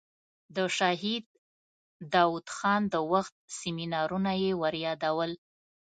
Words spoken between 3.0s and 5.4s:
وخت سیمینارونه یې وریادول.